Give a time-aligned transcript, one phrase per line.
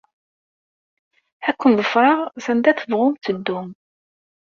[1.47, 3.69] Ad ken-ḍefreɣ, sanda tebɣum teddum.